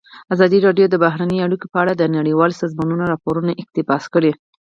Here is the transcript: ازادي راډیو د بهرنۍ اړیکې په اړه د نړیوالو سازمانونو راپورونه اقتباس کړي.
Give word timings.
ازادي 0.33 0.57
راډیو 0.65 0.85
د 0.89 0.95
بهرنۍ 1.03 1.37
اړیکې 1.45 1.67
په 1.73 1.77
اړه 1.83 1.93
د 1.95 2.03
نړیوالو 2.17 2.59
سازمانونو 2.63 3.09
راپورونه 3.13 3.51
اقتباس 3.61 4.03
کړي. 4.13 4.31